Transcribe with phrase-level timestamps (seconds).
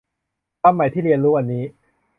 [0.61, 1.63] คำใหม่ที่เรียนรู้วันนี้